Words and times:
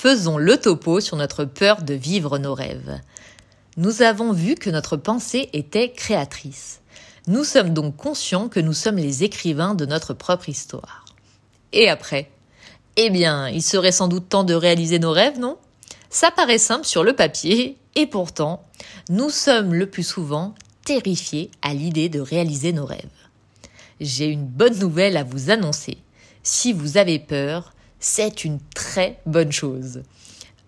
Faisons 0.00 0.38
le 0.38 0.56
topo 0.56 1.00
sur 1.00 1.16
notre 1.16 1.44
peur 1.44 1.82
de 1.82 1.92
vivre 1.92 2.38
nos 2.38 2.54
rêves. 2.54 3.00
Nous 3.76 4.02
avons 4.02 4.32
vu 4.32 4.54
que 4.54 4.70
notre 4.70 4.96
pensée 4.96 5.50
était 5.52 5.90
créatrice. 5.90 6.82
Nous 7.26 7.42
sommes 7.42 7.74
donc 7.74 7.96
conscients 7.96 8.48
que 8.48 8.60
nous 8.60 8.74
sommes 8.74 8.98
les 8.98 9.24
écrivains 9.24 9.74
de 9.74 9.86
notre 9.86 10.14
propre 10.14 10.48
histoire. 10.48 11.04
Et 11.72 11.88
après? 11.88 12.30
Eh 12.94 13.10
bien, 13.10 13.48
il 13.48 13.60
serait 13.60 13.90
sans 13.90 14.06
doute 14.06 14.28
temps 14.28 14.44
de 14.44 14.54
réaliser 14.54 15.00
nos 15.00 15.10
rêves, 15.10 15.40
non? 15.40 15.58
Ça 16.10 16.30
paraît 16.30 16.58
simple 16.58 16.86
sur 16.86 17.02
le 17.02 17.16
papier, 17.16 17.76
et 17.96 18.06
pourtant, 18.06 18.62
nous 19.10 19.30
sommes 19.30 19.74
le 19.74 19.90
plus 19.90 20.06
souvent 20.06 20.54
terrifiés 20.84 21.50
à 21.60 21.74
l'idée 21.74 22.08
de 22.08 22.20
réaliser 22.20 22.72
nos 22.72 22.86
rêves. 22.86 23.02
J'ai 24.00 24.26
une 24.26 24.46
bonne 24.46 24.78
nouvelle 24.78 25.16
à 25.16 25.24
vous 25.24 25.50
annoncer. 25.50 25.98
Si 26.44 26.72
vous 26.72 26.98
avez 26.98 27.18
peur, 27.18 27.72
c'est 28.00 28.44
une 28.44 28.60
très 28.74 29.20
bonne 29.26 29.52
chose. 29.52 30.02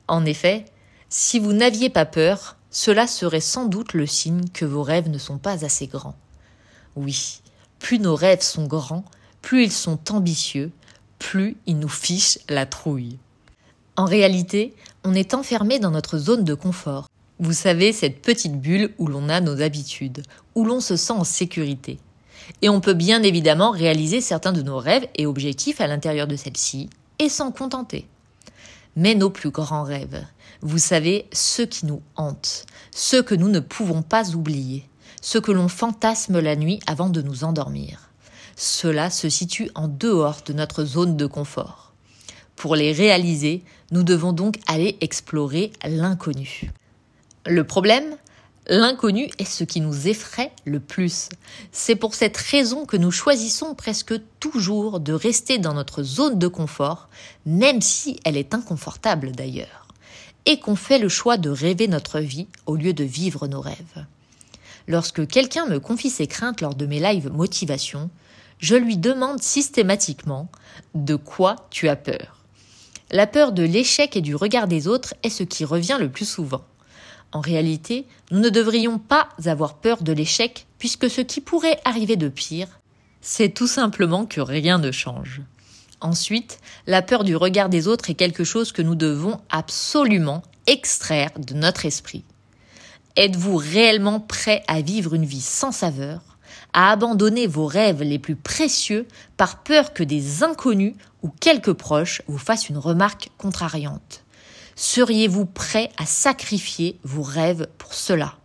En 0.09 0.25
effet, 0.25 0.65
si 1.09 1.39
vous 1.39 1.53
n'aviez 1.53 1.91
pas 1.91 2.07
peur, 2.07 2.57
cela 2.71 3.07
serait 3.07 3.41
sans 3.41 3.67
doute 3.67 3.95
le 3.95 4.07
signe 4.07 4.49
que 4.53 4.65
vos 4.65 4.83
rêves 4.83 5.09
ne 5.09 5.19
sont 5.19 5.39
pas 5.39 5.65
assez 5.65 5.87
grands. 5.87 6.17
Oui, 6.97 7.41
plus 7.79 7.99
nos 7.99 8.15
rêves 8.15 8.43
sont 8.43 8.67
grands, 8.67 9.05
plus 9.43 9.65
ils 9.65 9.73
sont 9.73 10.13
ambitieux, 10.13 10.71
plus 11.19 11.57
ils 11.67 11.79
nous 11.79 11.89
fichent 11.89 12.39
la 12.49 12.67
trouille. 12.67 13.19
En 13.97 14.05
réalité, 14.05 14.75
on 15.05 15.15
est 15.15 15.35
enfermé 15.35 15.79
dans 15.79 15.91
notre 15.91 16.19
zone 16.19 16.45
de 16.45 16.55
confort. 16.55 17.09
Vous 17.39 17.53
savez, 17.53 17.93
cette 17.93 18.23
petite 18.23 18.61
bulle 18.61 18.93
où 18.99 19.07
l'on 19.07 19.29
a 19.29 19.41
nos 19.41 19.63
habitudes, 19.63 20.23
où 20.55 20.65
l'on 20.65 20.81
se 20.81 20.97
sent 20.97 21.13
en 21.13 21.25
sécurité. 21.25 21.99
Et 22.63 22.69
on 22.69 22.81
peut 22.81 22.95
bien 22.95 23.23
évidemment 23.23 23.71
réaliser 23.71 24.21
certains 24.21 24.53
de 24.53 24.63
nos 24.63 24.79
rêves 24.79 25.07
et 25.17 25.27
objectifs 25.27 25.81
à 25.81 25.87
l'intérieur 25.87 26.27
de 26.27 26.37
celle-ci, 26.37 26.91
et 27.21 27.29
s'en 27.29 27.53
contenter. 27.53 28.09
Mais 28.97 29.15
nos 29.15 29.31
plus 29.31 29.51
grands 29.51 29.85
rêves, 29.85 30.27
vous 30.63 30.79
savez, 30.79 31.27
ceux 31.33 31.67
qui 31.67 31.87
nous 31.87 32.03
hantent, 32.17 32.67
ceux 32.91 33.23
que 33.23 33.37
nous 33.37 33.49
ne 33.49 33.61
pouvons 33.61 34.03
pas 34.03 34.31
oublier, 34.31 34.85
ceux 35.23 35.41
que 35.41 35.53
l'on 35.53 35.69
fantasme 35.69 36.41
la 36.41 36.57
nuit 36.57 36.81
avant 36.87 37.09
de 37.09 37.23
nous 37.23 37.45
endormir. 37.45 38.11
Cela 38.57 39.11
se 39.11 39.29
situe 39.29 39.71
en 39.75 39.87
dehors 39.87 40.41
de 40.45 40.53
notre 40.53 40.85
zone 40.85 41.17
de 41.17 41.27
confort. 41.27 41.93
Pour 42.57 42.75
les 42.75 42.93
réaliser, 42.93 43.63
nous 43.91 44.03
devons 44.03 44.33
donc 44.33 44.57
aller 44.67 44.99
explorer 45.01 45.73
l'inconnu. 45.85 46.71
Le 47.47 47.65
problème 47.65 48.17
L'inconnu 48.73 49.29
est 49.41 49.45
ce 49.51 49.65
qui 49.65 49.81
nous 49.81 50.07
effraie 50.07 50.53
le 50.65 50.79
plus. 50.79 51.29
C'est 51.73 51.97
pour 51.97 52.15
cette 52.15 52.37
raison 52.37 52.87
que 52.87 52.97
nous 52.97 53.11
choisissons 53.11 53.75
presque 53.75 54.15
toujours 54.39 55.01
de 55.01 55.13
rester 55.13 55.59
dans 55.59 55.75
notre 55.75 56.05
zone 56.05 56.39
de 56.39 56.47
confort, 56.47 57.09
même 57.45 57.81
si 57.81 58.21
elle 58.25 58.37
est 58.37 58.55
inconfortable 58.55 59.33
d'ailleurs, 59.33 59.89
et 60.47 60.61
qu'on 60.61 60.77
fait 60.77 61.01
le 61.01 61.09
choix 61.09 61.37
de 61.37 61.51
rêver 61.51 61.89
notre 61.89 62.21
vie 62.21 62.47
au 62.67 62.77
lieu 62.77 62.93
de 62.93 63.03
vivre 63.03 63.49
nos 63.49 63.61
rêves. 63.61 64.07
Lorsque 64.87 65.27
quelqu'un 65.27 65.67
me 65.67 65.81
confie 65.81 66.09
ses 66.09 66.29
craintes 66.29 66.61
lors 66.61 66.77
de 66.77 66.87
mes 66.87 67.01
lives 67.01 67.29
motivation, 67.33 68.09
je 68.61 68.77
lui 68.77 68.97
demande 68.97 69.43
systématiquement 69.43 70.49
de 70.95 71.17
quoi 71.17 71.57
tu 71.71 71.89
as 71.89 71.97
peur? 71.97 72.37
La 73.11 73.27
peur 73.27 73.51
de 73.51 73.65
l'échec 73.65 74.17
et 74.17 74.21
du 74.21 74.37
regard 74.37 74.69
des 74.69 74.87
autres 74.87 75.15
est 75.25 75.29
ce 75.29 75.43
qui 75.43 75.65
revient 75.65 75.97
le 75.99 76.09
plus 76.09 76.29
souvent. 76.29 76.63
En 77.33 77.41
réalité, 77.41 78.07
nous 78.31 78.41
ne 78.41 78.49
devrions 78.49 78.99
pas 78.99 79.29
avoir 79.45 79.75
peur 79.75 80.03
de 80.03 80.13
l'échec, 80.13 80.67
puisque 80.79 81.09
ce 81.09 81.21
qui 81.21 81.41
pourrait 81.41 81.81
arriver 81.85 82.17
de 82.17 82.29
pire, 82.29 82.81
c'est 83.21 83.51
tout 83.51 83.67
simplement 83.67 84.27
que 84.27 84.41
rien 84.41 84.79
ne 84.79 84.91
change. 84.91 85.43
Ensuite, 86.01 86.61
la 86.87 87.03
peur 87.03 87.25
du 87.25 87.37
regard 87.37 87.69
des 87.69 87.87
autres 87.87 88.11
est 88.11 88.15
quelque 88.15 88.45
chose 88.45 88.73
que 88.73 88.83
nous 88.83 88.95
devons 88.95 89.41
absolument 89.51 90.43
extraire 90.67 91.31
de 91.37 91.55
notre 91.55 91.85
esprit. 91.85 92.25
Êtes-vous 93.17 93.57
réellement 93.57 94.19
prêt 94.19 94.63
à 94.67 94.81
vivre 94.81 95.15
une 95.15 95.27
vie 95.27 95.41
sans 95.41 95.73
saveur, 95.73 96.21
à 96.73 96.91
abandonner 96.91 97.47
vos 97.47 97.67
rêves 97.67 98.03
les 98.03 98.19
plus 98.19 98.37
précieux 98.37 99.07
par 99.37 99.63
peur 99.63 99.93
que 99.93 100.03
des 100.03 100.43
inconnus 100.43 100.95
ou 101.23 101.29
quelques 101.29 101.75
proches 101.75 102.23
vous 102.29 102.39
fassent 102.39 102.69
une 102.69 102.79
remarque 102.79 103.31
contrariante? 103.37 104.25
Seriez-vous 104.83 105.45
prêt 105.45 105.91
à 105.99 106.07
sacrifier 106.07 106.99
vos 107.05 107.21
rêves 107.21 107.69
pour 107.77 107.93
cela? 107.93 108.39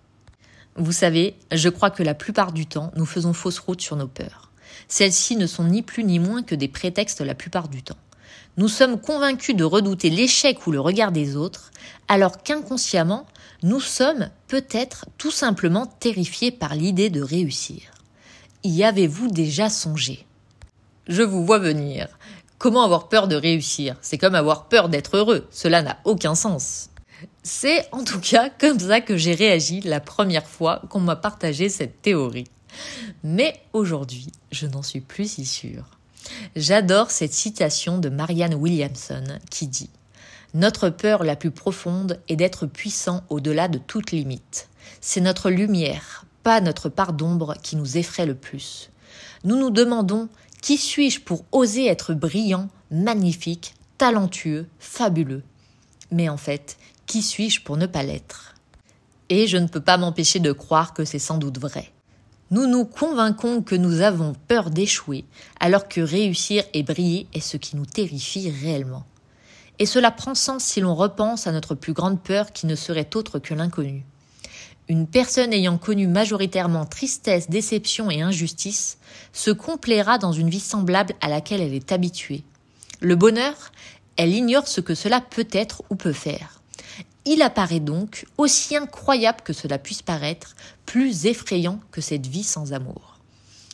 Vous 0.76 0.92
savez, 0.92 1.38
je 1.54 1.70
crois 1.70 1.92
que 1.92 2.04
la 2.04 2.14
plupart 2.14 2.52
du 2.52 2.66
temps, 2.66 2.92
nous 2.98 3.06
faisons 3.06 3.32
fausse 3.32 3.58
route 3.58 3.80
sur 3.80 3.96
nos 3.96 4.10
peurs. 4.10 4.52
Celles-ci 4.90 5.38
ne 5.38 5.48
sont 5.48 5.64
ni 5.64 5.82
plus 5.82 6.04
ni 6.04 6.20
moins 6.20 6.44
que 6.44 6.54
des 6.54 6.68
prétextes 6.68 7.22
la 7.22 7.36
plupart 7.36 7.70
du 7.70 7.84
temps. 7.84 7.96
Nous 8.58 8.68
sommes 8.68 9.00
convaincus 9.00 9.56
de 9.56 9.64
redouter 9.64 10.10
l'échec 10.10 10.68
ou 10.68 10.74
le 10.74 10.82
regard 10.82 11.14
des 11.14 11.38
autres, 11.38 11.72
alors 12.10 12.44
qu'inconsciemment, 12.44 13.26
nous 13.64 13.80
sommes 13.80 14.30
peut-être 14.50 15.06
tout 15.18 15.32
simplement 15.32 15.86
terrifiés 15.86 16.52
par 16.52 16.76
l'idée 16.76 17.10
de 17.10 17.22
réussir. 17.22 17.92
Y 18.66 18.84
avez-vous 18.84 19.30
déjà 19.30 19.70
songé? 19.70 20.26
Je 21.08 21.24
vous 21.24 21.46
vois 21.46 21.60
venir. 21.60 22.10
Comment 22.58 22.84
avoir 22.84 23.10
peur 23.10 23.28
de 23.28 23.36
réussir? 23.36 23.96
C'est 24.02 24.18
comme 24.18 24.36
avoir 24.36 24.68
peur 24.68 24.90
d'être 24.90 25.18
heureux. 25.18 25.48
Cela 25.52 25.82
n'a 25.82 25.98
aucun 26.06 26.36
sens. 26.36 26.90
C'est 27.44 27.88
en 27.92 28.04
tout 28.04 28.20
cas 28.20 28.50
comme 28.50 28.80
ça 28.80 29.02
que 29.02 29.18
j'ai 29.18 29.34
réagi 29.34 29.82
la 29.82 30.00
première 30.00 30.48
fois 30.48 30.82
qu'on 30.90 31.00
m'a 31.00 31.16
partagé 31.16 31.70
cette 31.70 32.02
théorie. 32.02 32.48
Mais 33.24 33.62
aujourd'hui, 33.74 34.28
je 34.52 34.68
n'en 34.68 34.84
suis 34.84 35.02
plus 35.02 35.32
si 35.32 35.46
sûre. 35.46 35.86
J'adore 36.56 37.12
cette 37.12 37.34
citation 37.34 37.98
de 37.98 38.10
Marianne 38.10 38.56
Williamson 38.56 39.24
qui 39.52 39.68
dit 39.68 39.90
Notre 40.54 40.90
peur 40.90 41.24
la 41.24 41.36
plus 41.36 41.52
profonde 41.52 42.20
est 42.30 42.36
d'être 42.36 42.66
puissant 42.66 43.24
au-delà 43.30 43.68
de 43.68 43.78
toute 43.78 44.12
limite. 44.12 44.70
C'est 45.02 45.22
notre 45.22 45.50
lumière, 45.50 46.26
pas 46.44 46.62
notre 46.62 46.90
part 46.90 47.14
d'ombre 47.14 47.56
qui 47.62 47.76
nous 47.76 47.98
effraie 47.98 48.26
le 48.26 48.36
plus. 48.36 48.90
Nous 49.44 49.56
nous 49.56 49.70
demandons 49.70 50.28
qui 50.66 50.78
suis-je 50.78 51.20
pour 51.20 51.46
oser 51.52 51.86
être 51.86 52.16
brillant, 52.16 52.70
magnifique, 52.90 53.76
talentueux, 54.00 54.66
fabuleux? 54.80 55.44
Mais 56.10 56.28
en 56.28 56.38
fait, 56.38 56.78
qui 57.06 57.22
suis-je 57.22 57.62
pour 57.62 57.78
ne 57.78 57.86
pas 57.86 58.02
l'être? 58.02 58.56
Et 59.30 59.46
je 59.46 59.58
ne 59.58 59.68
peux 59.68 59.80
pas 59.80 59.98
m'empêcher 59.98 60.40
de 60.40 60.52
croire 60.52 60.96
que 60.96 61.06
c'est 61.06 61.20
sans 61.20 61.38
doute 61.38 61.60
vrai. 61.60 61.92
Nous 62.50 62.66
nous 62.66 62.84
convainquons 62.84 63.62
que 63.62 63.76
nous 63.76 64.02
avons 64.02 64.34
peur 64.48 64.72
d'échouer, 64.72 65.26
alors 65.60 65.88
que 65.88 66.02
réussir 66.02 66.64
et 66.74 66.82
briller 66.82 67.28
est 67.36 67.42
ce 67.42 67.58
qui 67.58 67.76
nous 67.76 67.86
terrifie 67.86 68.50
réellement. 68.50 69.06
Et 69.78 69.86
cela 69.86 70.10
prend 70.10 70.34
sens 70.34 70.64
si 70.64 70.82
l'on 70.82 70.96
repense 70.96 71.46
à 71.46 71.52
notre 71.52 71.76
plus 71.76 71.94
grande 71.94 72.24
peur 72.24 72.52
qui 72.54 72.66
ne 72.66 72.74
serait 72.74 73.16
autre 73.16 73.38
que 73.38 73.54
l'inconnu. 73.54 74.04
Une 74.88 75.08
personne 75.08 75.52
ayant 75.52 75.80
connu 75.80 76.06
majoritairement 76.06 76.86
tristesse, 76.86 77.50
déception 77.50 78.12
et 78.12 78.22
injustice 78.22 79.00
se 79.34 79.50
complaira 79.50 80.20
dans 80.20 80.32
une 80.32 80.50
vie 80.50 80.60
semblable 80.60 81.16
à 81.22 81.28
laquelle 81.28 81.62
elle 81.62 81.74
est 81.74 81.92
habituée. 81.92 82.44
Le 83.00 83.16
bonheur, 83.16 83.72
elle 84.16 84.34
ignore 84.34 84.68
ce 84.68 84.82
que 84.82 84.94
cela 84.94 85.22
peut 85.22 85.48
être 85.52 85.84
ou 85.90 85.96
peut 85.96 86.14
faire. 86.14 86.62
Il 87.26 87.42
apparaît 87.42 87.80
donc, 87.80 88.28
aussi 88.38 88.78
incroyable 88.78 89.42
que 89.44 89.54
cela 89.54 89.80
puisse 89.80 90.04
paraître, 90.04 90.56
plus 90.86 91.26
effrayant 91.26 91.80
que 91.92 92.02
cette 92.02 92.28
vie 92.28 92.44
sans 92.44 92.72
amour. 92.72 93.18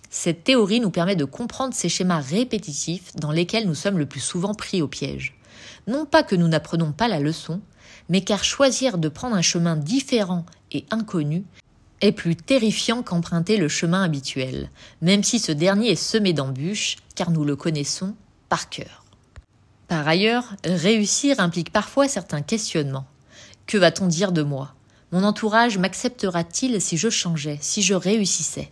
Cette 0.09 0.45
théorie 0.45 0.79
nous 0.79 0.91
permet 0.91 1.17
de 1.17 1.25
comprendre 1.25 1.73
ces 1.73 1.89
schémas 1.89 2.21
répétitifs 2.21 3.13
dans 3.15 3.31
lesquels 3.31 3.67
nous 3.67 3.75
sommes 3.75 3.97
le 3.97 4.05
plus 4.05 4.21
souvent 4.21 4.53
pris 4.53 4.81
au 4.81 4.87
piège. 4.87 5.35
Non 5.87 6.05
pas 6.05 6.23
que 6.23 6.35
nous 6.35 6.47
n'apprenons 6.47 6.91
pas 6.91 7.07
la 7.07 7.19
leçon, 7.19 7.61
mais 8.09 8.21
car 8.21 8.43
choisir 8.43 8.97
de 8.97 9.09
prendre 9.09 9.35
un 9.35 9.41
chemin 9.41 9.75
différent 9.75 10.45
et 10.71 10.85
inconnu 10.91 11.43
est 12.01 12.11
plus 12.11 12.35
terrifiant 12.35 13.03
qu'emprunter 13.03 13.57
le 13.57 13.67
chemin 13.67 14.03
habituel, 14.03 14.69
même 15.01 15.23
si 15.23 15.39
ce 15.39 15.51
dernier 15.51 15.91
est 15.91 15.95
semé 15.95 16.33
d'embûches, 16.33 16.97
car 17.15 17.31
nous 17.31 17.43
le 17.43 17.55
connaissons 17.55 18.15
par 18.49 18.69
cœur. 18.69 19.05
Par 19.87 20.07
ailleurs, 20.07 20.55
réussir 20.63 21.39
implique 21.39 21.71
parfois 21.71 22.07
certains 22.07 22.41
questionnements. 22.41 23.07
Que 23.67 23.77
va-t-on 23.77 24.07
dire 24.07 24.31
de 24.31 24.41
moi? 24.41 24.73
Mon 25.11 25.23
entourage 25.23 25.77
m'acceptera-t-il 25.77 26.81
si 26.81 26.97
je 26.97 27.09
changeais, 27.09 27.57
si 27.61 27.81
je 27.81 27.93
réussissais? 27.93 28.71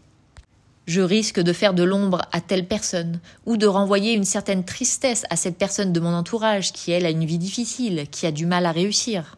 Je 0.90 1.02
risque 1.02 1.40
de 1.40 1.54
faire 1.54 1.76
de 1.76 1.84
l'ombre 1.84 2.24
à 2.32 2.42
telle 2.42 2.68
personne, 2.68 3.20
ou 3.46 3.58
de 3.58 3.68
renvoyer 3.68 4.14
une 4.14 4.24
certaine 4.24 4.66
tristesse 4.66 5.24
à 5.30 5.36
cette 5.36 5.58
personne 5.58 5.94
de 5.94 6.00
mon 6.00 6.16
entourage 6.16 6.74
qui, 6.74 6.92
elle, 6.92 7.06
a 7.06 7.12
une 7.12 7.26
vie 7.26 7.38
difficile, 7.38 8.08
qui 8.10 8.26
a 8.26 8.32
du 8.32 8.48
mal 8.48 8.66
à 8.66 8.72
réussir. 8.72 9.38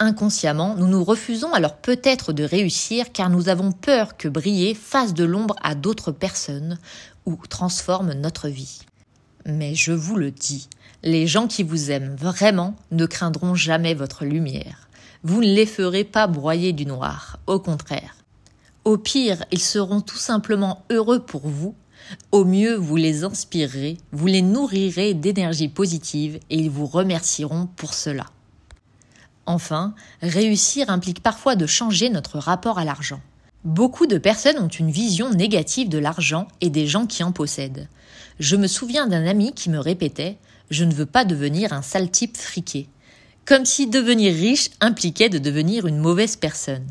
Inconsciemment, 0.00 0.74
nous 0.74 0.88
nous 0.88 1.04
refusons 1.04 1.52
alors 1.52 1.76
peut-être 1.76 2.32
de 2.32 2.42
réussir 2.42 3.12
car 3.12 3.30
nous 3.30 3.48
avons 3.48 3.70
peur 3.70 4.16
que 4.16 4.26
briller 4.26 4.74
fasse 4.74 5.14
de 5.14 5.22
l'ombre 5.22 5.54
à 5.62 5.76
d'autres 5.76 6.10
personnes 6.10 6.80
ou 7.24 7.38
transforme 7.48 8.12
notre 8.12 8.48
vie. 8.48 8.80
Mais 9.46 9.76
je 9.76 9.92
vous 9.92 10.16
le 10.16 10.32
dis, 10.32 10.68
les 11.04 11.28
gens 11.28 11.46
qui 11.46 11.62
vous 11.62 11.92
aiment 11.92 12.16
vraiment 12.16 12.74
ne 12.90 13.06
craindront 13.06 13.54
jamais 13.54 13.94
votre 13.94 14.24
lumière. 14.24 14.88
Vous 15.22 15.40
ne 15.40 15.54
les 15.54 15.66
ferez 15.66 16.02
pas 16.02 16.26
broyer 16.26 16.72
du 16.72 16.84
noir, 16.84 17.38
au 17.46 17.60
contraire. 17.60 18.16
Au 18.84 18.98
pire, 18.98 19.44
ils 19.52 19.60
seront 19.60 20.00
tout 20.00 20.18
simplement 20.18 20.84
heureux 20.90 21.24
pour 21.24 21.46
vous, 21.48 21.74
Au 22.32 22.44
mieux, 22.44 22.74
vous 22.74 22.96
les 22.96 23.22
inspirerez, 23.22 23.96
vous 24.10 24.26
les 24.26 24.42
nourrirez 24.42 25.14
d'énergie 25.14 25.68
positive 25.68 26.40
et 26.50 26.56
ils 26.56 26.70
vous 26.70 26.86
remercieront 26.86 27.68
pour 27.76 27.94
cela. 27.94 28.26
Enfin, 29.46 29.94
réussir 30.20 30.90
implique 30.90 31.22
parfois 31.22 31.54
de 31.54 31.66
changer 31.66 32.10
notre 32.10 32.38
rapport 32.38 32.78
à 32.78 32.84
l'argent. 32.84 33.20
Beaucoup 33.64 34.06
de 34.06 34.18
personnes 34.18 34.58
ont 34.58 34.68
une 34.68 34.90
vision 34.90 35.30
négative 35.30 35.88
de 35.88 35.98
l'argent 35.98 36.48
et 36.60 36.68
des 36.68 36.88
gens 36.88 37.06
qui 37.06 37.22
en 37.22 37.30
possèdent. 37.30 37.88
Je 38.40 38.56
me 38.56 38.66
souviens 38.66 39.06
d'un 39.06 39.24
ami 39.24 39.52
qui 39.52 39.70
me 39.70 39.78
répétait 39.78 40.38
Je 40.70 40.84
ne 40.84 40.92
veux 40.92 41.06
pas 41.06 41.24
devenir 41.24 41.72
un 41.72 41.82
sale 41.82 42.10
type 42.10 42.36
friqué. 42.36 42.88
Comme 43.44 43.64
si 43.64 43.86
devenir 43.86 44.34
riche 44.34 44.70
impliquait 44.80 45.28
de 45.28 45.38
devenir 45.38 45.86
une 45.86 45.98
mauvaise 45.98 46.34
personne. 46.34 46.86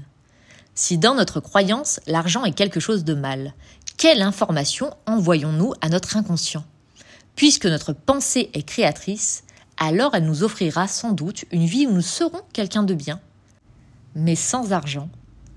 Si 0.74 0.98
dans 0.98 1.16
notre 1.16 1.40
croyance 1.40 2.00
l'argent 2.08 2.46
est 2.46 2.54
quelque 2.54 2.80
chose 2.80 3.04
de 3.04 3.14
mal, 3.14 3.54
quelle 3.98 4.22
information 4.22 4.92
envoyons-nous 5.06 5.74
à 5.82 5.90
notre 5.90 6.18
inconscient? 6.18 6.64
Puisque 7.36 7.66
notre 7.66 7.94
pensée 7.94 8.50
est 8.54 8.64
créatrice, 8.64 9.44
alors 9.78 10.16
elle 10.16 10.26
nous 10.26 10.44
offrira 10.44 10.88
sans 10.88 11.12
doute 11.12 11.46
une 11.52 11.66
vie 11.66 11.88
où 11.88 11.92
nous 11.92 12.02
serons 12.02 12.42
quelqu'un 12.54 12.84
de 12.84 12.94
bien, 12.94 13.20
mais 14.16 14.36
sans 14.36 14.72
argent 14.74 15.10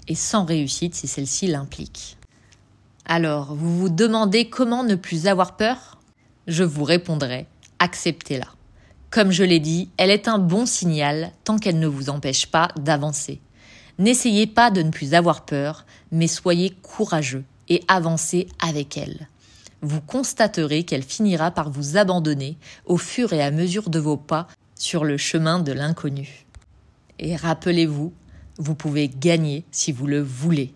et 0.08 0.14
sans 0.14 0.44
réussite 0.44 0.94
si 0.94 1.08
celle-ci 1.08 1.46
l'implique. 1.46 2.16
Alors, 3.06 3.55
vous 3.55 3.78
vous 3.78 3.88
demandez 3.90 4.49
comment 4.49 4.82
ne 4.82 4.94
plus 4.94 5.26
avoir 5.26 5.56
peur? 5.56 5.99
Je 6.46 6.64
vous 6.64 6.84
répondrai, 6.84 7.46
acceptez-la. 7.78 8.49
Comme 9.11 9.31
je 9.31 9.44
l'ai 9.44 9.61
dit, 9.61 9.90
elle 9.96 10.11
est 10.11 10.26
un 10.26 10.38
bon 10.38 10.66
signal 10.66 11.31
tant 11.44 11.58
qu'elle 11.58 11.78
ne 11.78 11.87
vous 11.87 12.11
empêche 12.11 12.46
pas 12.46 12.69
d'avancer. 12.76 13.40
N'essayez 13.99 14.46
pas 14.46 14.70
de 14.70 14.82
ne 14.82 14.91
plus 14.91 15.14
avoir 15.14 15.44
peur, 15.44 15.87
mais 16.11 16.26
soyez 16.26 16.70
courageux 16.82 17.44
et 17.69 17.82
avancez 17.88 18.49
avec 18.61 18.96
elle 18.96 19.29
vous 19.85 20.00
constaterez 20.00 20.85
qu'elle 20.85 21.02
finira 21.02 21.50
par 21.50 21.70
vous 21.70 21.96
abandonner 21.96 22.56
au 22.87 22.96
fur 22.96 23.32
et 23.32 23.43
à 23.43 23.50
mesure 23.50 23.91
de 23.91 23.99
vos 23.99 24.17
pas 24.17 24.49
sur 24.75 25.05
le 25.05 25.17
chemin 25.17 25.58
de 25.58 25.73
l'inconnu. 25.73 26.46
Et 27.19 27.37
rappelez-vous, 27.37 28.12
vous 28.58 28.75
pouvez 28.75 29.08
gagner 29.08 29.64
si 29.70 29.93
vous 29.93 30.06
le 30.06 30.23
voulez. 30.23 30.75